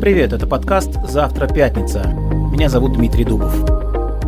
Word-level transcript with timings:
Привет, 0.00 0.32
это 0.32 0.46
подкаст 0.46 0.92
«Завтра 1.06 1.46
пятница». 1.46 2.00
Меня 2.06 2.70
зовут 2.70 2.94
Дмитрий 2.94 3.22
Дубов. 3.22 3.54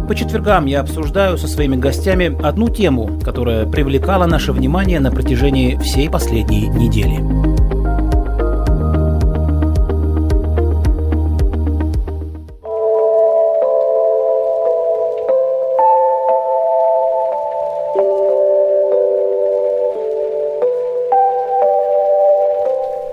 По 0.07 0.15
четвергам 0.15 0.67
я 0.67 0.81
обсуждаю 0.81 1.39
со 1.39 1.49
своими 1.49 1.77
гостями 1.77 2.39
одну 2.47 2.69
тему, 2.69 3.19
которая 3.25 3.65
привлекала 3.65 4.27
наше 4.27 4.53
внимание 4.53 5.01
на 5.01 5.11
протяжении 5.11 5.79
всей 5.79 6.11
последней 6.11 6.69
недели. 6.69 7.17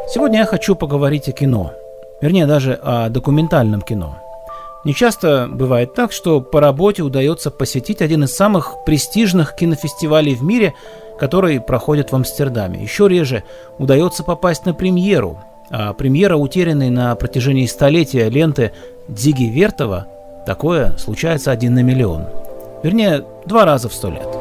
Сегодня 0.09 0.39
я 0.39 0.45
хочу 0.45 0.75
поговорить 0.75 1.29
о 1.29 1.31
кино. 1.31 1.71
Вернее, 2.21 2.45
даже 2.45 2.73
о 2.73 3.09
документальном 3.09 3.81
кино. 3.81 4.17
Не 4.85 4.93
часто 4.93 5.47
бывает 5.51 5.93
так, 5.93 6.11
что 6.11 6.39
по 6.39 6.61
работе 6.61 7.03
удается 7.03 7.51
посетить 7.51 8.01
один 8.01 8.23
из 8.23 8.35
самых 8.35 8.77
престижных 8.85 9.55
кинофестивалей 9.55 10.35
в 10.35 10.43
мире, 10.43 10.73
который 11.19 11.59
проходит 11.59 12.11
в 12.11 12.15
Амстердаме. 12.15 12.81
Еще 12.81 13.09
реже 13.09 13.43
удается 13.77 14.23
попасть 14.23 14.65
на 14.65 14.73
премьеру. 14.73 15.37
А 15.69 15.93
премьера, 15.93 16.37
утерянной 16.37 16.89
на 16.89 17.13
протяжении 17.15 17.65
столетия 17.65 18.29
ленты 18.29 18.71
Дзиги 19.07 19.43
Вертова, 19.43 20.07
такое 20.45 20.95
случается 20.97 21.51
один 21.51 21.75
на 21.75 21.83
миллион. 21.83 22.25
Вернее, 22.81 23.25
два 23.45 23.65
раза 23.65 23.89
в 23.89 23.93
сто 23.93 24.09
лет. 24.09 24.38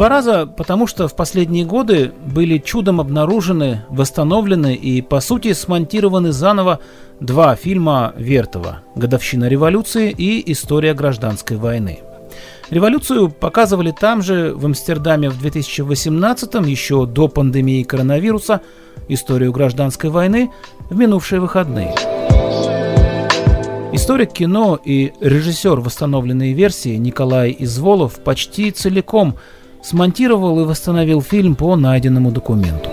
Два 0.00 0.08
раза, 0.08 0.46
потому 0.46 0.86
что 0.86 1.08
в 1.08 1.14
последние 1.14 1.66
годы 1.66 2.10
были 2.24 2.56
чудом 2.56 3.02
обнаружены, 3.02 3.84
восстановлены 3.90 4.74
и, 4.74 5.02
по 5.02 5.20
сути, 5.20 5.52
смонтированы 5.52 6.32
заново 6.32 6.80
два 7.20 7.54
фильма 7.54 8.14
Вертова 8.16 8.80
«Годовщина 8.94 9.46
революции» 9.46 10.10
и 10.10 10.50
«История 10.52 10.94
гражданской 10.94 11.58
войны». 11.58 11.98
Революцию 12.70 13.28
показывали 13.28 13.90
там 13.90 14.22
же, 14.22 14.54
в 14.54 14.64
Амстердаме 14.64 15.28
в 15.28 15.38
2018-м, 15.44 16.64
еще 16.64 17.04
до 17.04 17.28
пандемии 17.28 17.82
коронавируса, 17.82 18.62
историю 19.08 19.52
гражданской 19.52 20.08
войны 20.08 20.50
в 20.88 20.96
минувшие 20.96 21.42
выходные. 21.42 21.94
Историк 23.92 24.32
кино 24.32 24.80
и 24.82 25.12
режиссер 25.20 25.78
восстановленной 25.80 26.54
версии 26.54 26.96
Николай 26.96 27.54
Изволов 27.58 28.20
почти 28.24 28.70
целиком– 28.70 29.36
смонтировал 29.82 30.60
и 30.60 30.64
восстановил 30.64 31.22
фильм 31.22 31.54
по 31.54 31.76
найденному 31.76 32.30
документу. 32.30 32.90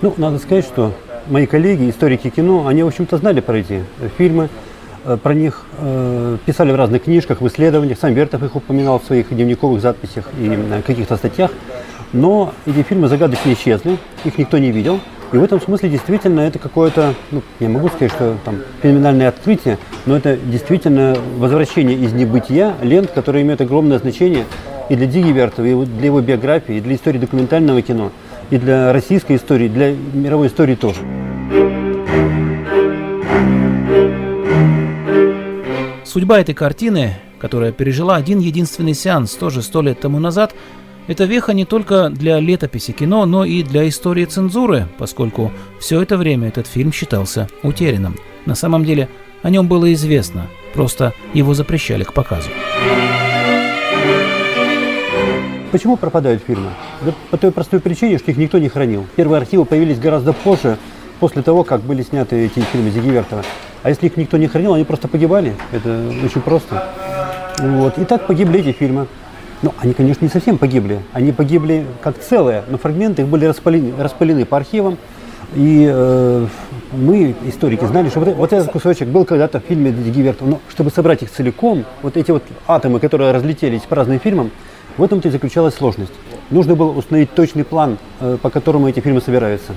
Ну, 0.00 0.14
надо 0.16 0.38
сказать, 0.38 0.64
что 0.64 0.92
мои 1.26 1.46
коллеги, 1.46 1.90
историки 1.90 2.30
кино, 2.30 2.66
они, 2.66 2.82
в 2.82 2.86
общем-то, 2.86 3.16
знали 3.16 3.40
про 3.40 3.58
эти 3.58 3.84
фильмы, 4.16 4.48
э, 5.04 5.16
про 5.20 5.34
них 5.34 5.66
э, 5.78 6.38
писали 6.46 6.70
в 6.70 6.76
разных 6.76 7.04
книжках, 7.04 7.40
в 7.40 7.48
исследованиях. 7.48 7.98
Сам 7.98 8.14
Вертов 8.14 8.42
их 8.42 8.54
упоминал 8.54 9.00
в 9.00 9.04
своих 9.04 9.28
дневниковых 9.30 9.82
записях 9.82 10.28
и 10.38 10.48
э, 10.48 10.82
каких-то 10.86 11.16
статьях. 11.16 11.50
Но 12.12 12.54
эти 12.64 12.82
фильмы 12.82 13.08
загадочно 13.08 13.52
исчезли, 13.52 13.98
их 14.24 14.38
никто 14.38 14.58
не 14.58 14.70
видел. 14.70 15.00
И 15.30 15.36
в 15.36 15.44
этом 15.44 15.60
смысле 15.60 15.90
действительно 15.90 16.40
это 16.40 16.58
какое-то, 16.58 17.14
ну, 17.30 17.42
я 17.60 17.68
могу 17.68 17.88
сказать, 17.88 18.12
что 18.12 18.38
там 18.46 18.60
феноменальное 18.82 19.28
открытие, 19.28 19.78
но 20.06 20.16
это 20.16 20.38
действительно 20.38 21.16
возвращение 21.36 21.98
из 21.98 22.14
небытия 22.14 22.74
лент, 22.80 23.10
которые 23.10 23.42
имеют 23.42 23.60
огромное 23.60 23.98
значение 23.98 24.46
и 24.88 24.96
для 24.96 25.06
Диги 25.06 25.30
Вертова, 25.30 25.66
и 25.66 25.84
для 25.84 26.06
его 26.06 26.22
биографии, 26.22 26.76
и 26.76 26.80
для 26.80 26.94
истории 26.94 27.18
документального 27.18 27.82
кино, 27.82 28.10
и 28.48 28.56
для 28.56 28.90
российской 28.90 29.36
истории, 29.36 29.68
для 29.68 29.94
мировой 30.14 30.46
истории 30.46 30.76
тоже. 30.76 31.00
Судьба 36.04 36.40
этой 36.40 36.54
картины, 36.54 37.16
которая 37.38 37.72
пережила 37.72 38.16
один 38.16 38.38
единственный 38.38 38.94
сеанс 38.94 39.34
тоже 39.34 39.60
сто 39.60 39.82
лет 39.82 40.00
тому 40.00 40.20
назад– 40.20 40.54
это 41.08 41.24
веха 41.24 41.52
не 41.54 41.64
только 41.64 42.10
для 42.10 42.38
летописи 42.38 42.92
кино, 42.92 43.26
но 43.26 43.44
и 43.44 43.64
для 43.64 43.88
истории 43.88 44.26
цензуры, 44.26 44.86
поскольку 44.98 45.50
все 45.80 46.00
это 46.00 46.16
время 46.16 46.48
этот 46.48 46.66
фильм 46.66 46.92
считался 46.92 47.48
утерянным. 47.64 48.16
На 48.46 48.54
самом 48.54 48.84
деле 48.84 49.08
о 49.42 49.50
нем 49.50 49.66
было 49.66 49.92
известно, 49.94 50.46
просто 50.74 51.14
его 51.34 51.54
запрещали 51.54 52.04
к 52.04 52.12
показу. 52.12 52.50
Почему 55.72 55.96
пропадают 55.96 56.42
фильмы? 56.46 56.70
Да 57.02 57.12
по 57.30 57.36
той 57.36 57.52
простой 57.52 57.80
причине, 57.80 58.18
что 58.18 58.30
их 58.30 58.36
никто 58.36 58.58
не 58.58 58.68
хранил. 58.68 59.06
Первые 59.16 59.38
архивы 59.38 59.64
появились 59.64 59.98
гораздо 59.98 60.32
позже, 60.32 60.78
после 61.20 61.42
того, 61.42 61.64
как 61.64 61.82
были 61.82 62.02
сняты 62.02 62.36
эти 62.46 62.60
фильмы 62.60 62.90
Зигивертова. 62.90 63.42
А 63.82 63.88
если 63.88 64.06
их 64.06 64.16
никто 64.16 64.36
не 64.36 64.46
хранил, 64.46 64.74
они 64.74 64.84
просто 64.84 65.08
погибали. 65.08 65.54
Это 65.72 66.10
очень 66.24 66.40
просто. 66.40 66.84
Вот. 67.58 67.98
И 67.98 68.04
так 68.04 68.26
погибли 68.26 68.60
эти 68.60 68.72
фильмы. 68.72 69.06
Ну, 69.62 69.74
они, 69.78 69.92
конечно, 69.92 70.24
не 70.24 70.30
совсем 70.30 70.56
погибли. 70.56 71.00
Они 71.12 71.32
погибли 71.32 71.86
как 72.00 72.18
целые, 72.18 72.62
но 72.68 72.78
фрагменты 72.78 73.22
их 73.22 73.28
были 73.28 73.44
распылены, 73.44 73.92
распылены 74.00 74.44
по 74.44 74.56
архивам. 74.56 74.98
И 75.54 75.88
э, 75.90 76.46
мы, 76.92 77.34
историки, 77.46 77.84
знали, 77.84 78.08
что 78.08 78.20
вот, 78.20 78.36
вот 78.36 78.52
этот 78.52 78.70
кусочек 78.70 79.08
был 79.08 79.24
когда-то 79.24 79.60
в 79.60 79.64
фильме 79.64 79.90
Гиверта. 79.90 80.44
Но 80.44 80.60
чтобы 80.68 80.90
собрать 80.90 81.22
их 81.22 81.30
целиком, 81.30 81.84
вот 82.02 82.16
эти 82.16 82.30
вот 82.30 82.44
атомы, 82.66 83.00
которые 83.00 83.32
разлетелись 83.32 83.82
по 83.82 83.96
разным 83.96 84.20
фильмам, 84.20 84.50
в 84.96 85.02
этом-то 85.02 85.28
и 85.28 85.30
заключалась 85.30 85.74
сложность. 85.74 86.12
Нужно 86.50 86.76
было 86.76 86.92
установить 86.92 87.34
точный 87.34 87.64
план, 87.64 87.98
э, 88.20 88.36
по 88.40 88.50
которому 88.50 88.88
эти 88.88 89.00
фильмы 89.00 89.20
собираются. 89.20 89.72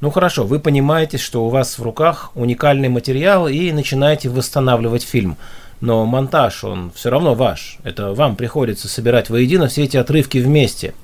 Ну 0.00 0.10
хорошо, 0.10 0.44
вы 0.44 0.60
понимаете, 0.60 1.18
что 1.18 1.46
у 1.46 1.48
вас 1.48 1.78
в 1.78 1.82
руках 1.82 2.30
уникальный 2.34 2.88
материал 2.88 3.48
и 3.48 3.72
начинаете 3.72 4.28
восстанавливать 4.28 5.02
фильм 5.02 5.36
но 5.84 6.06
монтаж, 6.06 6.64
он 6.64 6.90
все 6.94 7.10
равно 7.10 7.34
ваш. 7.34 7.76
Это 7.84 8.14
вам 8.14 8.36
приходится 8.36 8.88
собирать 8.88 9.28
воедино 9.28 9.68
все 9.68 9.84
эти 9.84 9.98
отрывки 9.98 10.38
вместе. 10.38 10.94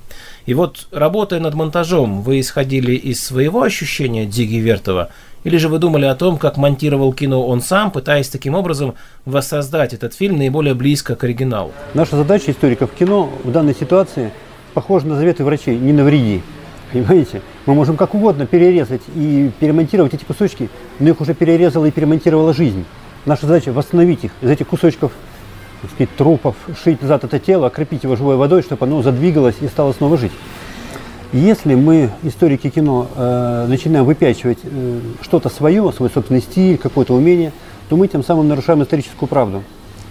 И 0.47 0.55
вот, 0.55 0.87
работая 0.89 1.39
над 1.39 1.53
монтажом, 1.53 2.23
вы 2.23 2.39
исходили 2.39 2.93
из 2.93 3.23
своего 3.23 3.61
ощущения 3.61 4.25
Диги 4.25 4.55
Вертова, 4.55 5.11
или 5.43 5.57
же 5.57 5.69
вы 5.69 5.77
думали 5.77 6.05
о 6.05 6.15
том, 6.15 6.37
как 6.37 6.57
монтировал 6.57 7.13
кино 7.13 7.45
он 7.45 7.61
сам, 7.61 7.91
пытаясь 7.91 8.29
таким 8.29 8.55
образом 8.55 8.95
воссоздать 9.25 9.93
этот 9.93 10.15
фильм 10.15 10.37
наиболее 10.37 10.73
близко 10.73 11.15
к 11.15 11.23
оригиналу? 11.23 11.71
Наша 11.93 12.15
задача 12.15 12.49
историков 12.49 12.91
кино 12.91 13.29
в 13.43 13.51
данной 13.51 13.75
ситуации 13.75 14.31
похожа 14.73 15.05
на 15.05 15.15
заветы 15.15 15.43
врачей, 15.43 15.77
не 15.77 15.93
навреди. 15.93 16.41
Понимаете? 16.91 17.43
Мы 17.67 17.75
можем 17.75 17.97
как 17.97 18.15
угодно 18.15 18.47
перерезать 18.47 19.01
и 19.15 19.51
перемонтировать 19.59 20.15
эти 20.15 20.23
кусочки, 20.23 20.71
но 20.99 21.09
их 21.09 21.21
уже 21.21 21.35
перерезала 21.35 21.85
и 21.85 21.91
перемонтировала 21.91 22.51
жизнь. 22.51 22.83
Наша 23.25 23.45
задача 23.45 23.71
восстановить 23.71 24.23
их 24.23 24.31
из 24.41 24.49
этих 24.49 24.67
кусочков 24.67 25.11
так 25.81 25.91
сказать, 25.91 26.15
трупов, 26.15 26.55
шить 26.83 27.01
назад 27.01 27.23
это 27.23 27.39
тело, 27.39 27.67
окрепить 27.67 28.03
его 28.03 28.15
живой 28.15 28.35
водой, 28.35 28.61
чтобы 28.61 28.85
оно 28.85 29.01
задвигалось 29.01 29.55
и 29.61 29.67
стало 29.67 29.93
снова 29.93 30.17
жить. 30.17 30.31
Если 31.33 31.75
мы, 31.75 32.11
историки 32.23 32.69
кино, 32.69 33.07
э, 33.15 33.65
начинаем 33.67 34.05
выпячивать 34.05 34.59
э, 34.63 34.99
что-то 35.21 35.49
свое, 35.49 35.91
свой 35.91 36.09
собственный 36.09 36.41
стиль, 36.41 36.77
какое-то 36.77 37.13
умение, 37.13 37.51
то 37.89 37.97
мы 37.97 38.07
тем 38.07 38.23
самым 38.23 38.47
нарушаем 38.47 38.83
историческую 38.83 39.27
правду. 39.27 39.63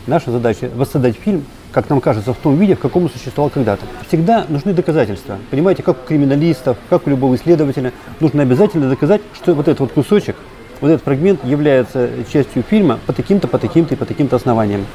Наша 0.06 0.31
задача– 0.31 0.71
воссоздать 0.75 1.16
фильм, 1.16 1.44
как 1.72 1.88
нам 1.88 2.00
кажется, 2.00 2.32
в 2.32 2.38
том 2.38 2.56
виде, 2.56 2.75
в 2.75 2.81
каком 2.81 3.04
он 3.04 3.10
существовал 3.10 3.50
когда-то. 3.50 3.84
Всегда 4.09 4.47
нужны 4.48 4.72
доказательства. 4.72 5.38
Понимаете, 5.50 5.82
как 5.82 5.98
у 6.03 6.06
криминалистов, 6.06 6.78
как 6.88 7.06
у 7.06 7.10
любого 7.10 7.37
исследователя, 7.37 7.92
нужно 8.19 8.42
обязательно 8.42 8.88
доказать, 8.88 9.21
что 9.34 9.54
вот 9.54 9.69
этот 9.69 9.81
вот 9.81 9.92
кусочек– 9.92 10.37
вот 10.80 10.88
этот 10.88 11.04
фрагмент 11.04 11.44
является 11.44 12.08
частью 12.32 12.62
фильма 12.62 12.98
по 13.06 13.12
таким-то, 13.12 13.48
по 13.48 13.59
таким-то 13.59 13.94
и 13.94 13.97
по 13.97 14.04
таким-то 14.04 14.36
основаниям. 14.36 14.86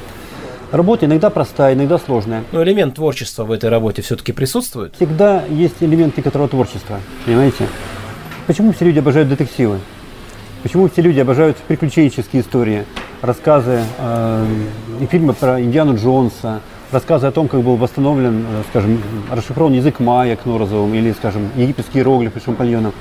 Работа 0.72 1.06
иногда 1.06 1.30
простая, 1.30 1.74
иногда 1.74 1.98
сложная. 1.98 2.42
Но 2.50 2.62
элемент 2.62 2.96
творчества 2.96 3.44
в 3.44 3.52
этой 3.52 3.70
работе 3.70 4.02
все-таки 4.02 4.32
присутствует? 4.32 4.94
Всегда 4.96 5.44
есть 5.48 5.76
элемент 5.80 6.16
некоторого 6.16 6.48
творчества, 6.48 6.98
понимаете? 7.24 7.68
Почему 8.46 8.72
все 8.72 8.84
люди 8.84 8.98
обожают 8.98 9.28
детективы? 9.28 9.78
Почему 10.62 10.88
все 10.88 11.02
люди 11.02 11.20
обожают 11.20 11.56
приключенческие 11.56 12.42
истории, 12.42 12.84
рассказы 13.22 13.82
э, 13.98 14.46
и 15.00 15.06
фильмы 15.06 15.32
про 15.34 15.60
Индиану 15.60 15.96
Джонса, 15.96 16.60
рассказы 16.90 17.28
о 17.28 17.30
том, 17.30 17.46
как 17.46 17.60
был 17.60 17.76
восстановлен, 17.76 18.44
э, 18.48 18.62
скажем, 18.70 19.00
расшифрован 19.30 19.74
язык 19.74 20.00
майя 20.00 20.34
Кнорозовым 20.34 20.92
или, 20.94 21.12
скажем, 21.12 21.50
египетские 21.54 22.00
иероглифы 22.00 22.40
Шампальоном. 22.40 22.92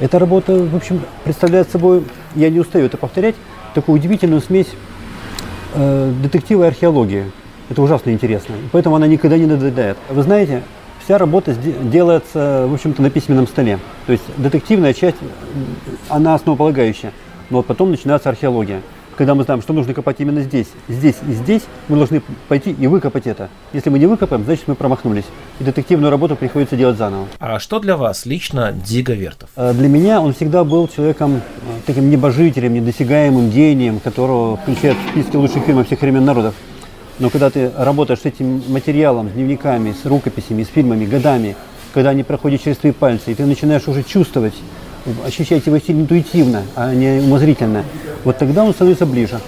Эта 0.00 0.18
работа, 0.20 0.54
в 0.54 0.76
общем, 0.76 1.00
представляет 1.24 1.70
собой, 1.70 2.04
я 2.36 2.50
не 2.50 2.60
устаю 2.60 2.86
это 2.86 2.96
повторять, 2.96 3.34
такую 3.74 3.98
удивительную 3.98 4.40
смесь 4.40 4.68
э, 5.74 6.12
детектива 6.22 6.64
и 6.64 6.66
археологии. 6.68 7.30
Это 7.68 7.82
ужасно 7.82 8.10
интересно. 8.10 8.54
Поэтому 8.70 8.94
она 8.94 9.08
никогда 9.08 9.36
не 9.36 9.46
надоедает. 9.46 9.96
Вы 10.08 10.22
знаете, 10.22 10.62
вся 11.04 11.18
работа 11.18 11.54
делается, 11.54 12.66
в 12.68 12.74
общем-то, 12.74 13.02
на 13.02 13.10
письменном 13.10 13.48
столе. 13.48 13.80
То 14.06 14.12
есть 14.12 14.24
детективная 14.36 14.94
часть, 14.94 15.16
она 16.08 16.34
основополагающая. 16.34 17.12
Но 17.50 17.58
вот 17.58 17.66
потом 17.66 17.90
начинается 17.90 18.28
археология. 18.28 18.82
Когда 19.18 19.34
мы 19.34 19.42
знаем, 19.42 19.60
что 19.62 19.72
нужно 19.72 19.94
копать 19.94 20.20
именно 20.20 20.42
здесь, 20.42 20.68
здесь 20.86 21.16
и 21.28 21.32
здесь, 21.32 21.62
мы 21.88 21.96
должны 21.96 22.22
пойти 22.46 22.70
и 22.70 22.86
выкопать 22.86 23.26
это. 23.26 23.48
Если 23.72 23.90
мы 23.90 23.98
не 23.98 24.06
выкопаем, 24.06 24.44
значит 24.44 24.68
мы 24.68 24.76
промахнулись. 24.76 25.24
И 25.58 25.64
детективную 25.64 26.12
работу 26.12 26.36
приходится 26.36 26.76
делать 26.76 26.96
заново. 26.96 27.26
А 27.40 27.58
что 27.58 27.80
для 27.80 27.96
вас 27.96 28.26
лично 28.26 28.70
Дига 28.72 29.14
Вертов? 29.14 29.50
А 29.56 29.72
для 29.72 29.88
меня 29.88 30.20
он 30.20 30.34
всегда 30.34 30.62
был 30.62 30.86
человеком 30.86 31.38
э, 31.38 31.40
таким 31.84 32.10
небожителем, 32.10 32.72
недосягаемым 32.74 33.50
гением, 33.50 33.98
которого 33.98 34.56
включают 34.56 34.96
в 34.96 35.10
списки 35.10 35.34
лучших 35.34 35.64
фильмов 35.64 35.88
всех 35.88 36.00
времен 36.00 36.24
народов. 36.24 36.54
Но 37.18 37.28
когда 37.28 37.50
ты 37.50 37.72
работаешь 37.76 38.20
с 38.20 38.24
этим 38.24 38.62
материалом, 38.68 39.30
с 39.30 39.32
дневниками, 39.32 39.96
с 40.00 40.06
рукописями, 40.06 40.62
с 40.62 40.68
фильмами, 40.68 41.06
годами, 41.06 41.56
когда 41.92 42.10
они 42.10 42.22
проходят 42.22 42.62
через 42.62 42.76
твои 42.76 42.92
пальцы, 42.92 43.32
и 43.32 43.34
ты 43.34 43.44
начинаешь 43.46 43.88
уже 43.88 44.04
чувствовать, 44.04 44.54
ощущать 45.24 45.66
его 45.66 45.78
стиль 45.78 46.00
интуитивно, 46.00 46.62
а 46.76 46.94
не 46.94 47.20
умозрительно, 47.20 47.84
вот 48.24 48.38
тогда 48.38 48.64
он 48.64 48.72
становится 48.72 49.06
ближе. 49.06 49.40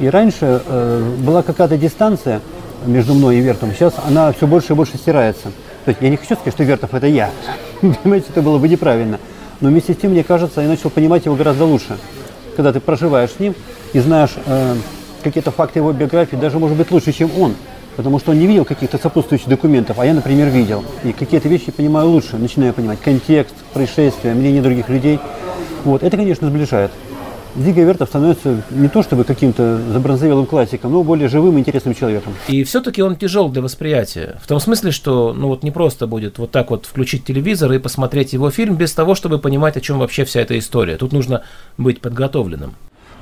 И 0.00 0.08
раньше 0.08 0.62
э, 0.64 1.14
была 1.18 1.42
какая-то 1.42 1.76
дистанция 1.76 2.40
между 2.86 3.14
мной 3.14 3.36
и 3.36 3.40
Вертом, 3.40 3.72
сейчас 3.72 3.94
она 4.06 4.32
все 4.32 4.46
больше 4.46 4.72
и 4.72 4.76
больше 4.76 4.96
стирается. 4.96 5.52
То 5.84 5.90
есть 5.90 6.00
я 6.00 6.08
не 6.08 6.16
хочу 6.16 6.34
сказать, 6.34 6.54
что 6.54 6.64
Вертов 6.64 6.94
это 6.94 7.06
я, 7.06 7.30
понимаете, 7.80 8.26
это 8.30 8.42
было 8.42 8.58
бы 8.58 8.68
неправильно. 8.68 9.18
Но 9.60 9.68
вместе 9.68 9.92
с 9.92 9.96
тем, 9.96 10.10
мне 10.10 10.24
кажется, 10.24 10.60
я 10.60 10.68
начал 10.68 10.90
понимать 10.90 11.24
его 11.24 11.36
гораздо 11.36 11.64
лучше. 11.64 11.96
Когда 12.56 12.72
ты 12.72 12.80
проживаешь 12.80 13.30
с 13.30 13.38
ним 13.38 13.54
и 13.92 14.00
знаешь 14.00 14.32
э, 14.46 14.74
какие-то 15.22 15.52
факты 15.52 15.78
его 15.78 15.92
биографии, 15.92 16.36
даже 16.36 16.58
может 16.58 16.76
быть 16.76 16.90
лучше, 16.90 17.12
чем 17.12 17.30
он. 17.38 17.54
Потому 17.96 18.18
что 18.18 18.30
он 18.30 18.38
не 18.38 18.46
видел 18.46 18.64
каких-то 18.64 18.98
сопутствующих 18.98 19.48
документов, 19.48 19.98
а 19.98 20.06
я, 20.06 20.14
например, 20.14 20.48
видел. 20.48 20.84
И 21.04 21.12
какие-то 21.12 21.48
вещи 21.48 21.70
понимаю 21.72 22.08
лучше, 22.08 22.36
начинаю 22.36 22.72
понимать 22.72 23.00
контекст, 23.00 23.54
происшествия, 23.74 24.34
мнение 24.34 24.62
других 24.62 24.88
людей. 24.88 25.18
Вот. 25.84 26.02
Это, 26.02 26.16
конечно, 26.16 26.48
сближает. 26.48 26.90
Дига 27.54 27.82
Вертов 27.82 28.08
становится 28.08 28.62
не 28.70 28.88
то 28.88 29.02
чтобы 29.02 29.24
каким-то 29.24 29.78
забронзовелым 29.92 30.46
классиком, 30.46 30.92
но 30.92 31.02
более 31.02 31.28
живым 31.28 31.58
и 31.58 31.60
интересным 31.60 31.94
человеком. 31.94 32.32
И 32.48 32.64
все-таки 32.64 33.02
он 33.02 33.16
тяжел 33.16 33.50
для 33.50 33.60
восприятия. 33.60 34.38
В 34.42 34.46
том 34.46 34.58
смысле, 34.58 34.90
что 34.90 35.34
ну 35.34 35.48
вот 35.48 35.62
не 35.62 35.70
просто 35.70 36.06
будет 36.06 36.38
вот 36.38 36.50
так 36.50 36.70
вот 36.70 36.86
включить 36.86 37.26
телевизор 37.26 37.70
и 37.72 37.78
посмотреть 37.78 38.32
его 38.32 38.50
фильм 38.50 38.76
без 38.76 38.94
того, 38.94 39.14
чтобы 39.14 39.38
понимать, 39.38 39.76
о 39.76 39.82
чем 39.82 39.98
вообще 39.98 40.24
вся 40.24 40.40
эта 40.40 40.58
история. 40.58 40.96
Тут 40.96 41.12
нужно 41.12 41.42
быть 41.76 42.00
подготовленным. 42.00 42.74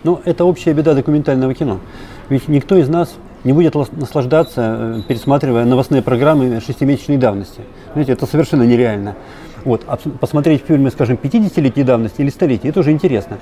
Ну, 0.04 0.20
это 0.24 0.44
общая 0.44 0.74
беда 0.74 0.94
документального 0.94 1.52
кино. 1.52 1.80
Ведь 2.28 2.46
никто 2.46 2.76
из 2.76 2.88
нас 2.88 3.12
не 3.44 3.52
будет 3.52 3.74
наслаждаться, 3.74 4.76
э, 4.78 5.00
пересматривая 5.08 5.64
новостные 5.64 6.02
программы 6.02 6.60
шестимесячной 6.60 7.16
давности. 7.16 7.62
Знаете, 7.92 8.12
это 8.12 8.26
совершенно 8.26 8.62
нереально. 8.62 9.16
Вот, 9.64 9.82
а 9.86 9.96
посмотреть 9.96 10.64
фильмы, 10.66 10.90
скажем, 10.90 11.18
50-летней 11.22 11.82
давности 11.84 12.22
или 12.22 12.30
столетия, 12.30 12.68
это 12.68 12.80
уже 12.80 12.92
интересно. 12.92 13.38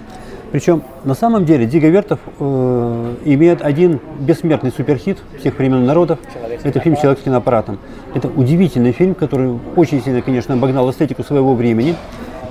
Причем 0.51 0.83
на 1.05 1.15
самом 1.15 1.45
деле 1.45 1.67
Дига 1.67 1.89
Вертов 1.89 2.19
э, 2.39 3.15
имеет 3.25 3.63
один 3.63 4.01
бессмертный 4.19 4.73
суперхит 4.73 5.19
всех 5.39 5.59
времен 5.59 5.85
народов. 5.85 6.19
Это 6.65 6.81
фильм 6.81 6.97
«Человек 6.97 7.21
с 7.21 7.23
киноаппаратом». 7.23 7.79
Это 8.15 8.29
удивительный 8.29 8.93
фильм, 8.93 9.15
который 9.15 9.59
очень 9.77 10.03
сильно, 10.03 10.23
конечно, 10.23 10.55
обогнал 10.55 10.91
эстетику 10.91 11.23
своего 11.23 11.55
времени. 11.55 11.95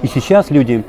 И 0.04 0.08
сейчас 0.08 0.52
люди 0.52 0.84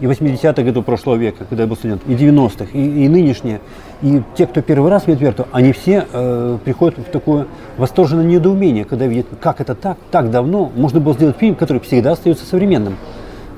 и 0.00 0.04
80-х 0.04 0.62
годов 0.62 0.84
прошлого 0.84 1.16
века, 1.16 1.44
когда 1.48 1.64
я 1.64 1.68
был 1.68 1.76
студент, 1.76 2.02
и 2.06 2.12
90-х, 2.12 2.66
и, 2.72 3.04
и 3.04 3.08
нынешние, 3.08 3.60
и 4.02 4.22
те, 4.36 4.46
кто 4.46 4.62
первый 4.62 4.90
раз 4.90 5.06
видит 5.06 5.20
Верту, 5.20 5.46
они 5.52 5.72
все 5.72 6.06
э, 6.12 6.58
приходят 6.64 6.98
в 6.98 7.04
такое 7.04 7.46
восторженное 7.76 8.24
недоумение, 8.24 8.84
когда 8.84 9.06
видят, 9.06 9.26
как 9.40 9.60
это 9.60 9.74
так, 9.74 9.98
так 10.10 10.30
давно 10.30 10.70
можно 10.74 11.00
было 11.00 11.14
сделать 11.14 11.36
фильм, 11.36 11.54
который 11.54 11.80
всегда 11.80 12.12
остается 12.12 12.44
современным. 12.44 12.96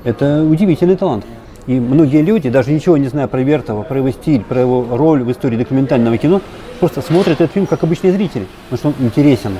Это 0.03 0.43
удивительный 0.43 0.95
талант. 0.95 1.25
И 1.65 1.79
многие 1.79 2.21
люди, 2.21 2.49
даже 2.49 2.71
ничего 2.71 2.97
не 2.97 3.07
зная 3.07 3.27
про 3.27 3.41
Вертова, 3.41 3.83
про 3.83 3.97
его 3.97 4.11
стиль, 4.11 4.41
про 4.41 4.61
его 4.61 4.85
роль 4.91 5.23
в 5.23 5.31
истории 5.31 5.55
документального 5.55 6.17
кино, 6.17 6.41
просто 6.79 7.01
смотрят 7.01 7.39
этот 7.39 7.53
фильм 7.53 7.67
как 7.67 7.83
обычные 7.83 8.11
зрители, 8.11 8.47
потому 8.69 8.77
что 8.77 8.87
он 9.01 9.07
интересен. 9.07 9.53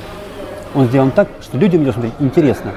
Он 0.75 0.87
сделан 0.87 1.11
так, 1.11 1.29
что 1.41 1.57
людям 1.57 1.81
его 1.83 1.93
смотреть 1.93 2.13
интересно. 2.19 2.71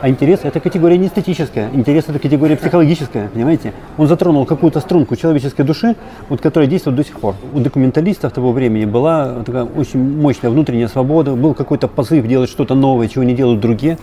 А 0.00 0.08
интерес– 0.08 0.40
это 0.44 0.60
категория 0.60 0.96
не 0.96 1.08
эстетическая, 1.08 1.70
интерес– 1.72 2.04
это 2.08 2.20
категория 2.20 2.56
психологическая, 2.56 3.28
понимаете? 3.30 3.72
Он 3.96 4.06
затронул 4.06 4.46
какую-то 4.46 4.78
струнку 4.78 5.16
человеческой 5.16 5.64
души, 5.64 5.96
вот, 6.28 6.40
которая 6.40 6.68
действует 6.68 6.96
до 6.96 7.04
сих 7.04 7.18
пор. 7.18 7.34
У 7.52 7.58
документалистов 7.58 8.32
того 8.32 8.52
времени 8.52 8.84
была 8.84 9.42
такая 9.44 9.64
очень 9.64 9.98
мощная 10.20 10.50
внутренняя 10.50 10.86
свобода, 10.86 11.34
был 11.34 11.52
какой-то 11.52 11.88
позыв 11.88 12.24
делать 12.28 12.48
что-то 12.48 12.76
новое, 12.76 13.08
чего 13.08 13.24
не 13.24 13.34
делают 13.34 13.58
другие. 13.58 13.98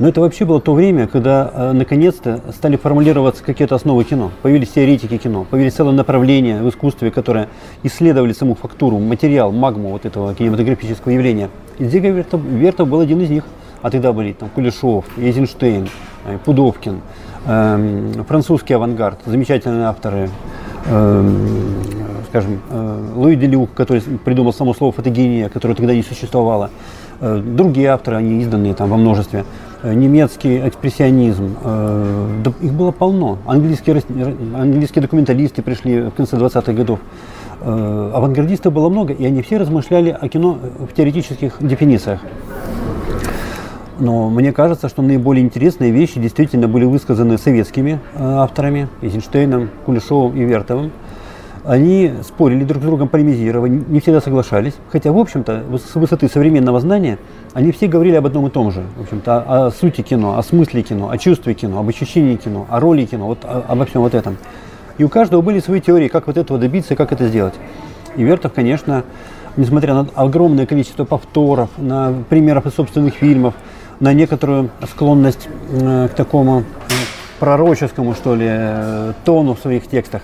Но 0.00 0.08
это 0.08 0.20
вообще 0.20 0.44
было 0.44 0.60
то 0.60 0.74
время, 0.74 1.06
когда 1.06 1.48
э, 1.54 1.72
наконец-то 1.72 2.40
стали 2.52 2.76
формулироваться 2.76 3.44
какие-то 3.44 3.76
основы 3.76 4.02
кино. 4.02 4.32
Появились 4.42 4.70
теоретики 4.70 5.16
кино, 5.16 5.46
появились 5.48 5.74
целое 5.74 5.92
направление 5.92 6.60
в 6.60 6.68
искусстве, 6.68 7.12
которое 7.12 7.48
исследовали 7.84 8.32
саму 8.32 8.56
фактуру, 8.56 8.98
материал, 8.98 9.52
магму 9.52 9.90
вот 9.90 10.06
этого 10.06 10.34
кинематографического 10.34 11.12
явления. 11.12 11.50
И 11.78 11.84
Дзига 11.84 12.08
Вертов, 12.08 12.40
Вертов 12.42 12.88
был 12.88 12.98
один 12.98 13.20
из 13.20 13.30
них– 13.30 13.44
а 13.82 13.90
тогда 13.90 14.12
были 14.12 14.32
там 14.32 14.48
Кулешов, 14.48 15.04
Эйзенштейн, 15.16 15.88
э, 16.26 16.38
Пудовкин, 16.44 17.00
э, 17.46 18.22
французский 18.26 18.74
авангард, 18.74 19.20
замечательные 19.26 19.86
авторы, 19.86 20.28
э, 20.86 21.30
скажем, 22.28 22.60
э, 22.70 23.12
Луи 23.14 23.36
Делюк, 23.36 23.74
который 23.74 24.00
придумал 24.00 24.52
само 24.52 24.74
слово 24.74 24.92
фотогения, 24.92 25.48
которое 25.48 25.74
тогда 25.74 25.94
не 25.94 26.02
существовало, 26.02 26.70
э, 27.20 27.38
другие 27.38 27.88
авторы, 27.88 28.16
они 28.16 28.42
изданные 28.42 28.74
там 28.74 28.90
во 28.90 28.96
множестве, 28.96 29.44
немецкий 29.84 30.66
экспрессионизм, 30.66 31.54
да, 31.62 32.52
их 32.60 32.72
было 32.72 32.90
полно, 32.90 33.38
английские, 33.46 34.02
английские 34.54 35.02
документалисты 35.02 35.62
пришли 35.62 36.00
в 36.00 36.10
конце 36.12 36.36
20-х 36.36 36.72
годов, 36.72 36.98
авангардистов 37.60 38.72
было 38.72 38.88
много, 38.88 39.12
и 39.12 39.24
они 39.24 39.42
все 39.42 39.58
размышляли 39.58 40.16
о 40.18 40.28
кино 40.28 40.58
в 40.78 40.92
теоретических 40.92 41.56
дефинициях. 41.60 42.20
Но 43.98 44.28
мне 44.28 44.52
кажется, 44.52 44.88
что 44.88 45.00
наиболее 45.00 45.44
интересные 45.44 45.90
вещи 45.90 46.20
действительно 46.20 46.68
были 46.68 46.84
высказаны 46.84 47.38
советскими 47.38 47.98
э, 48.14 48.22
авторами, 48.22 48.88
Эйзенштейном, 49.00 49.70
Кулешовым 49.86 50.36
и 50.36 50.44
Вертовым. 50.44 50.92
Они 51.64 52.12
спорили 52.22 52.62
друг 52.62 52.82
с 52.82 52.86
другом, 52.86 53.08
полемизировали, 53.08 53.82
не 53.88 54.00
всегда 54.00 54.20
соглашались. 54.20 54.74
Хотя, 54.90 55.10
в 55.12 55.18
общем-то, 55.18 55.64
с 55.78 55.94
высоты 55.94 56.28
современного 56.28 56.78
знания 56.78 57.18
они 57.54 57.72
все 57.72 57.88
говорили 57.88 58.16
об 58.16 58.26
одном 58.26 58.46
и 58.46 58.50
том 58.50 58.70
же. 58.70 58.84
В 58.98 59.02
общем-то, 59.02 59.38
о, 59.38 59.66
о 59.66 59.70
сути 59.70 60.02
кино, 60.02 60.38
о 60.38 60.42
смысле 60.42 60.82
кино, 60.82 61.10
о 61.10 61.18
чувстве 61.18 61.54
кино, 61.54 61.80
об 61.80 61.88
ощущении 61.88 62.36
кино, 62.36 62.66
о 62.68 62.78
роли 62.78 63.06
кино, 63.06 63.26
вот 63.26 63.44
о, 63.44 63.64
обо 63.66 63.86
всем 63.86 64.02
вот 64.02 64.14
этом. 64.14 64.36
И 64.98 65.04
у 65.04 65.08
каждого 65.08 65.40
были 65.40 65.58
свои 65.60 65.80
теории, 65.80 66.08
как 66.08 66.26
вот 66.26 66.36
этого 66.36 66.58
добиться 66.58 66.94
и 66.94 66.96
как 66.96 67.12
это 67.12 67.26
сделать. 67.28 67.54
И 68.14 68.22
Вертов, 68.22 68.52
конечно, 68.52 69.04
несмотря 69.56 69.94
на 69.94 70.06
огромное 70.14 70.66
количество 70.66 71.04
повторов, 71.04 71.70
на 71.78 72.14
примеров 72.28 72.66
из 72.66 72.74
собственных 72.74 73.14
фильмов, 73.14 73.54
на 74.00 74.12
некоторую 74.12 74.70
склонность 74.90 75.48
э, 75.70 76.08
к 76.08 76.14
такому 76.14 76.60
э, 76.60 76.92
пророческому, 77.38 78.14
что 78.14 78.34
ли, 78.34 78.46
э, 78.48 79.12
тону 79.24 79.54
в 79.54 79.60
своих 79.60 79.86
текстах, 79.86 80.22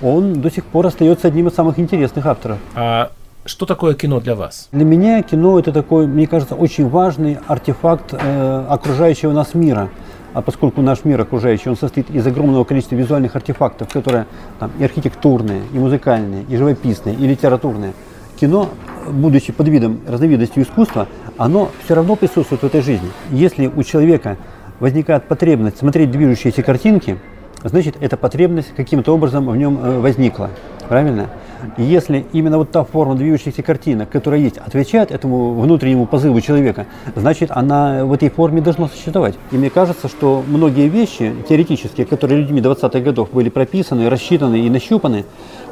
он 0.00 0.40
до 0.40 0.50
сих 0.50 0.64
пор 0.64 0.86
остается 0.86 1.28
одним 1.28 1.48
из 1.48 1.54
самых 1.54 1.78
интересных 1.78 2.26
авторов. 2.26 2.58
А 2.74 3.12
что 3.44 3.66
такое 3.66 3.94
кино 3.94 4.20
для 4.20 4.34
вас? 4.34 4.68
Для 4.72 4.84
меня 4.84 5.22
кино 5.22 5.58
это 5.58 5.72
такой, 5.72 6.06
мне 6.06 6.26
кажется, 6.26 6.54
очень 6.54 6.88
важный 6.88 7.38
артефакт 7.46 8.14
э, 8.14 8.66
окружающего 8.68 9.32
нас 9.32 9.54
мира. 9.54 9.88
А 10.34 10.40
поскольку 10.40 10.80
наш 10.80 11.04
мир 11.04 11.20
окружающий, 11.20 11.68
он 11.68 11.76
состоит 11.76 12.08
из 12.10 12.26
огромного 12.26 12.64
количества 12.64 12.94
визуальных 12.94 13.36
артефактов, 13.36 13.92
которые 13.92 14.26
там, 14.58 14.70
и 14.78 14.84
архитектурные, 14.84 15.62
и 15.72 15.78
музыкальные, 15.78 16.44
и 16.48 16.56
живописные, 16.56 17.14
и 17.16 17.26
литературные, 17.26 17.92
кино, 18.40 18.68
будучи 19.10 19.52
под 19.52 19.68
видом 19.68 20.00
разновидностью 20.08 20.62
искусства, 20.62 21.06
оно 21.42 21.70
все 21.84 21.94
равно 21.94 22.14
присутствует 22.14 22.62
в 22.62 22.66
этой 22.66 22.82
жизни. 22.82 23.10
Если 23.30 23.66
у 23.66 23.82
человека 23.82 24.36
возникает 24.78 25.24
потребность 25.24 25.78
смотреть 25.78 26.12
движущиеся 26.12 26.62
картинки, 26.62 27.18
значит, 27.64 27.96
эта 28.00 28.16
потребность 28.16 28.72
каким-то 28.76 29.12
образом 29.12 29.48
в 29.48 29.56
нем 29.56 29.76
э, 29.82 29.98
возникла. 29.98 30.50
Правильно? 30.88 31.30
Если 31.76 32.26
именно 32.32 32.58
вот 32.58 32.70
та 32.70 32.84
форма 32.84 33.14
движущихся 33.14 33.62
картинок, 33.62 34.10
которая 34.10 34.40
есть, 34.40 34.58
отвечает 34.58 35.10
этому 35.10 35.54
внутреннему 35.60 36.06
позыву 36.06 36.40
человека, 36.40 36.86
значит, 37.14 37.50
она 37.50 38.04
в 38.04 38.12
этой 38.12 38.30
форме 38.30 38.60
должна 38.60 38.88
существовать. 38.88 39.34
И 39.50 39.56
мне 39.56 39.70
кажется, 39.70 40.08
что 40.08 40.42
многие 40.46 40.88
вещи 40.88 41.34
теоретические, 41.48 42.06
которые 42.06 42.40
людьми 42.40 42.60
20-х 42.60 43.00
годов 43.00 43.30
были 43.32 43.48
прописаны, 43.48 44.08
рассчитаны 44.08 44.60
и 44.60 44.70
нащупаны, 44.70 45.24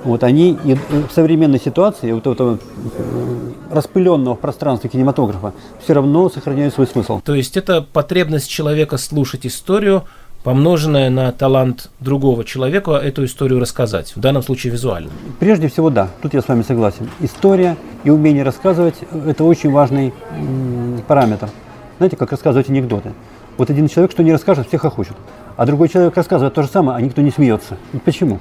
вот 0.05 0.25
они 0.25 0.59
и 0.65 0.75
в 0.75 1.13
современной 1.13 1.61
ситуации 1.61 2.13
вот 2.13 2.27
этого 2.27 2.59
э, 2.59 3.51
распыленного 3.71 4.35
в 4.35 4.41
пространстве 4.41 4.89
кинематографа 4.89 5.53
все 5.83 5.93
равно 5.93 6.29
сохраняют 6.31 6.75
свой 6.75 6.87
смысл. 6.87 7.21
То 7.23 7.35
есть 7.35 7.57
это 7.57 7.83
потребность 7.83 8.49
человека 8.49 8.97
слушать 8.97 9.47
историю, 9.47 10.05
помноженная 10.43 11.11
на 11.11 11.33
талант 11.33 11.91
другого 12.01 12.45
человека 12.45 12.93
эту 12.93 13.25
историю 13.25 13.61
рассказать, 13.61 14.15
в 14.17 14.21
данном 14.21 14.43
случае 14.43 14.73
визуально. 14.73 15.11
Прежде 15.39 15.69
всего, 15.69 15.91
да, 15.91 16.09
тут 16.23 16.35
я 16.35 16.41
с 16.41 16.49
вами 16.49 16.63
согласен. 16.63 17.09
История 17.21 17.77
и 18.05 18.11
умение 18.11 18.43
рассказывать– 18.43 18.97
это 19.27 19.45
очень 19.45 19.71
важный 19.71 20.15
параметр. 21.07 21.51
Знаете, 21.99 22.17
как 22.17 22.31
рассказывать 22.31 22.71
анекдоты. 22.71 23.13
Вот 23.59 23.69
один 23.69 23.89
человек, 23.89 24.13
что 24.13 24.23
не 24.23 24.33
расскажет, 24.33 24.69
всех 24.69 24.85
охочет. 24.87 25.17
А 25.57 25.67
другой 25.67 25.91
человек 25.91 26.17
рассказывает 26.17 26.55
то 26.55 26.63
же 26.63 26.69
самое, 26.69 26.97
а 26.97 27.01
никто 27.03 27.21
не 27.21 27.31
смеется. 27.31 27.77
Почему? 28.07 28.39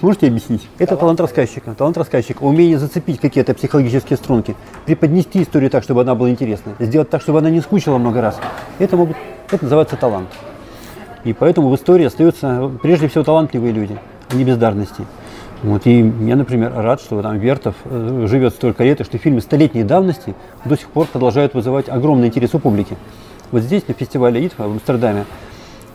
Можете 0.00 0.28
объяснить? 0.28 0.66
Это 0.78 0.96
талант 0.96 1.20
рассказчика. 1.20 1.74
Талант 1.74 1.98
рассказчика. 1.98 2.42
Умение 2.42 2.78
зацепить 2.78 3.20
какие-то 3.20 3.52
психологические 3.52 4.16
струнки. 4.16 4.56
Преподнести 4.86 5.42
историю 5.42 5.68
так, 5.68 5.82
чтобы 5.82 6.00
она 6.00 6.14
была 6.14 6.30
интересной. 6.30 6.72
Сделать 6.78 7.10
так, 7.10 7.20
чтобы 7.20 7.40
она 7.40 7.50
не 7.50 7.60
скучила 7.60 7.98
много 7.98 8.22
раз. 8.22 8.38
Это, 8.78 8.96
могут, 8.96 9.18
это 9.50 9.64
называется 9.64 9.96
талант. 9.96 10.28
И 11.24 11.32
поэтому 11.32 11.70
в 11.70 11.74
истории 11.74 12.04
остаются 12.04 12.70
прежде 12.82 13.08
всего 13.08 13.24
талантливые 13.24 13.72
люди, 13.72 13.98
а 14.30 14.34
не 14.36 14.44
бездарности. 14.44 15.04
Вот, 15.62 15.86
и 15.86 16.00
я, 16.00 16.36
например, 16.36 16.74
рад, 16.74 17.00
что 17.00 17.22
там 17.22 17.38
Вертов 17.38 17.74
э, 17.86 18.26
живет 18.28 18.52
столько 18.52 18.84
лет, 18.84 19.00
и 19.00 19.04
что 19.04 19.16
фильмы 19.16 19.40
столетней 19.40 19.82
давности 19.82 20.34
до 20.66 20.76
сих 20.76 20.88
пор 20.90 21.06
продолжают 21.06 21.54
вызывать 21.54 21.88
огромный 21.88 22.26
интерес 22.26 22.52
у 22.52 22.58
публики. 22.58 22.98
Вот 23.50 23.62
здесь, 23.62 23.88
на 23.88 23.94
фестивале 23.94 24.46
ИТФА 24.46 24.68
в 24.68 24.72
Амстердаме, 24.72 25.24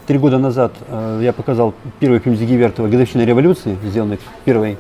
три 0.08 0.18
года 0.18 0.40
назад 0.40 0.74
э, 0.88 1.20
я 1.22 1.34
показал 1.34 1.76
первый 2.00 2.20
фильм 2.20 2.36
Зиги 2.36 2.54
Вертова 2.54 2.88
«Годовщина 2.88 3.22
революции», 3.22 3.78
сделанный 3.86 4.18
первой 4.44 4.78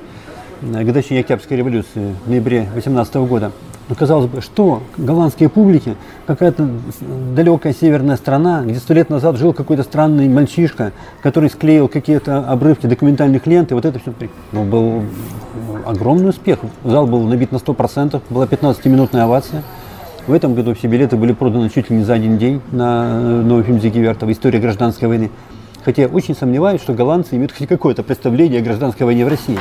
э, 0.63 0.83
годовщине 0.83 1.19
Октябрьской 1.19 1.57
революции 1.57 2.15
в 2.25 2.29
ноябре 2.29 2.67
18 2.73 3.15
года. 3.17 3.51
Но 3.89 3.95
казалось 3.95 4.27
бы, 4.27 4.41
что 4.41 4.83
голландские 4.97 5.49
публики, 5.49 5.95
какая-то 6.27 6.69
далекая 7.35 7.73
северная 7.73 8.17
страна, 8.17 8.61
где 8.63 8.75
сто 8.75 8.93
лет 8.93 9.09
назад 9.09 9.35
жил 9.37 9.51
какой-то 9.51 9.81
странный 9.81 10.29
мальчишка, 10.29 10.91
который 11.23 11.49
склеил 11.49 11.87
какие-то 11.87 12.47
обрывки 12.47 12.85
документальных 12.85 13.47
лент, 13.47 13.71
и 13.71 13.73
вот 13.73 13.85
это 13.85 13.97
все 13.97 14.13
ну, 14.51 14.63
был 14.63 15.01
огромный 15.87 16.29
успех. 16.29 16.59
Зал 16.83 17.07
был 17.07 17.23
набит 17.23 17.51
на 17.51 17.55
100%, 17.55 18.21
была 18.29 18.45
15-минутная 18.45 19.23
овация. 19.23 19.63
В 20.27 20.33
этом 20.33 20.53
году 20.53 20.75
все 20.75 20.87
билеты 20.87 21.15
были 21.15 21.33
проданы 21.33 21.71
чуть 21.71 21.89
ли 21.89 21.97
не 21.97 22.03
за 22.03 22.13
один 22.13 22.37
день 22.37 22.61
на 22.71 23.41
новый 23.41 23.63
фильм 23.63 23.81
Зиги 23.81 23.97
Вертова 23.97 24.31
«История 24.31 24.59
гражданской 24.59 25.07
войны». 25.07 25.31
Хотя 25.83 26.03
я 26.03 26.07
очень 26.09 26.35
сомневаюсь, 26.35 26.81
что 26.81 26.93
голландцы 26.93 27.35
имеют 27.35 27.53
хоть 27.57 27.67
какое-то 27.67 28.03
представление 28.03 28.61
о 28.61 28.63
гражданской 28.63 29.07
войне 29.07 29.25
в 29.25 29.29
России. 29.29 29.57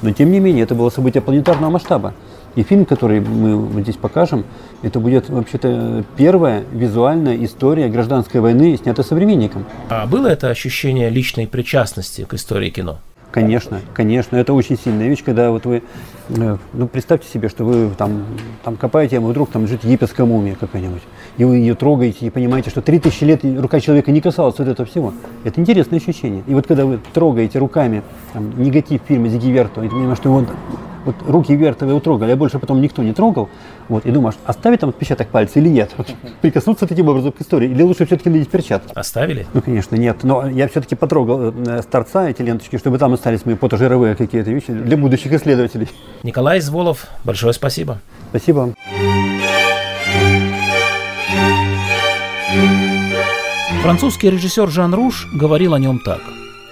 Но 0.00 0.10
тем 0.10 0.32
не 0.32 0.40
менее, 0.40 0.64
это 0.64 0.74
было 0.74 0.90
событие 0.90 1.22
планетарного 1.22 1.70
масштаба. 1.70 2.14
И 2.54 2.62
фильм, 2.62 2.84
который 2.84 3.20
мы 3.20 3.82
здесь 3.82 3.96
покажем, 3.96 4.44
это 4.82 5.00
будет 5.00 5.30
вообще-то 5.30 6.04
первая 6.16 6.64
визуальная 6.72 7.36
история 7.44 7.88
гражданской 7.88 8.40
войны, 8.40 8.76
снятая 8.76 9.04
современником. 9.04 9.64
А 9.88 10.06
было 10.06 10.26
это 10.26 10.48
ощущение 10.48 11.08
личной 11.08 11.46
причастности 11.46 12.24
к 12.24 12.34
истории 12.34 12.70
кино? 12.70 12.98
Конечно, 13.32 13.80
конечно, 13.94 14.36
это 14.36 14.52
очень 14.52 14.76
сильная 14.76 15.08
вещь, 15.08 15.24
когда 15.24 15.50
вот 15.50 15.64
вы, 15.64 15.82
э, 16.28 16.56
ну 16.74 16.86
представьте 16.86 17.26
себе, 17.32 17.48
что 17.48 17.64
вы 17.64 17.90
там, 17.96 18.26
там 18.62 18.76
копаете, 18.76 19.16
а 19.16 19.20
вдруг 19.22 19.48
там 19.48 19.62
лежит 19.62 19.84
египетская 19.84 20.26
мумия 20.26 20.54
какая-нибудь, 20.54 21.00
и 21.38 21.44
вы 21.44 21.56
ее 21.56 21.74
трогаете 21.74 22.26
и 22.26 22.30
понимаете, 22.30 22.68
что 22.68 22.82
3000 22.82 23.24
лет 23.24 23.40
рука 23.42 23.80
человека 23.80 24.12
не 24.12 24.20
касалась 24.20 24.58
вот 24.58 24.68
этого 24.68 24.86
всего. 24.86 25.14
Это 25.44 25.58
интересное 25.62 25.98
ощущение. 25.98 26.44
И 26.46 26.52
вот 26.52 26.66
когда 26.66 26.84
вы 26.84 27.00
трогаете 27.14 27.58
руками 27.58 28.02
там, 28.34 28.62
негатив 28.62 29.00
фильма 29.08 29.28
Зиги 29.28 29.48
Верто, 29.48 29.82
и 29.82 29.88
понимаете, 29.88 30.20
что 30.20 30.30
вот 30.30 30.48
вот 31.04 31.16
руки 31.26 31.54
Вертовой 31.54 31.96
утрогали, 31.96 32.32
а 32.32 32.36
больше 32.36 32.58
потом 32.58 32.80
никто 32.80 33.02
не 33.02 33.12
трогал, 33.12 33.48
вот, 33.88 34.06
и 34.06 34.10
думаешь, 34.10 34.36
оставить 34.44 34.80
там 34.80 34.90
отпечаток 34.90 35.28
пальца 35.28 35.58
или 35.58 35.68
нет? 35.68 35.90
Вот, 35.96 36.08
прикоснуться 36.40 36.86
таким 36.86 37.08
образом 37.08 37.32
к 37.32 37.40
истории, 37.40 37.70
или 37.70 37.82
лучше 37.82 38.06
все-таки 38.06 38.30
надеть 38.30 38.48
перчатки? 38.48 38.92
Оставили? 38.94 39.46
Ну, 39.54 39.62
конечно, 39.62 39.96
нет, 39.96 40.22
но 40.22 40.48
я 40.48 40.68
все-таки 40.68 40.94
потрогал 40.94 41.52
э, 41.52 41.82
с 41.82 41.86
торца 41.86 42.28
эти 42.28 42.42
ленточки, 42.42 42.76
чтобы 42.78 42.98
там 42.98 43.12
остались 43.12 43.44
мои 43.44 43.54
потожировые 43.54 44.14
какие-то 44.14 44.50
вещи 44.50 44.72
для 44.72 44.96
будущих 44.96 45.32
исследователей. 45.32 45.88
Николай 46.22 46.58
Изволов, 46.58 47.06
большое 47.24 47.52
спасибо. 47.52 47.98
Спасибо 48.30 48.58
вам. 48.58 48.74
Французский 53.82 54.30
режиссер 54.30 54.68
Жан 54.68 54.94
Руш 54.94 55.26
говорил 55.34 55.74
о 55.74 55.78
нем 55.78 55.98
так. 55.98 56.20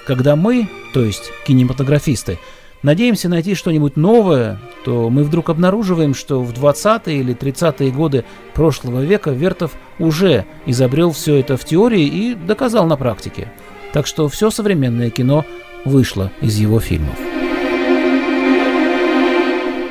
Когда 0.06 0.36
мы, 0.36 0.68
то 0.94 1.02
есть 1.02 1.32
кинематографисты, 1.44 2.38
надеемся 2.82 3.28
найти 3.28 3.54
что-нибудь 3.54 3.96
новое, 3.96 4.58
то 4.84 5.10
мы 5.10 5.24
вдруг 5.24 5.50
обнаруживаем, 5.50 6.14
что 6.14 6.42
в 6.42 6.52
20-е 6.52 7.18
или 7.18 7.34
30-е 7.34 7.90
годы 7.90 8.24
прошлого 8.54 9.02
века 9.02 9.30
Вертов 9.30 9.72
уже 9.98 10.44
изобрел 10.66 11.12
все 11.12 11.36
это 11.36 11.56
в 11.56 11.64
теории 11.64 12.06
и 12.06 12.34
доказал 12.34 12.86
на 12.86 12.96
практике. 12.96 13.52
Так 13.92 14.06
что 14.06 14.28
все 14.28 14.50
современное 14.50 15.10
кино 15.10 15.44
вышло 15.84 16.30
из 16.40 16.58
его 16.58 16.80
фильмов. 16.80 17.18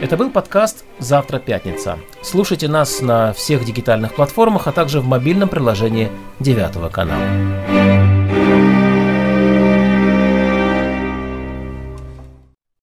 Это 0.02 0.16
был 0.16 0.30
подкаст 0.30 0.86
«Завтра 1.00 1.40
пятница». 1.40 1.98
Слушайте 2.22 2.70
нас 2.70 3.02
на 3.02 3.34
всех 3.34 3.66
дигитальных 3.66 4.16
платформах, 4.16 4.68
а 4.68 4.72
также 4.72 5.02
в 5.02 5.06
мобильном 5.06 5.50
приложении 5.50 6.10
девятого 6.40 6.88
канала. 6.88 8.19